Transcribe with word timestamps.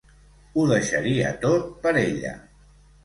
Ho 0.57 0.63
deixaria 0.71 1.33
tot, 1.45 1.69
per 1.85 1.93
ella. 2.05 2.33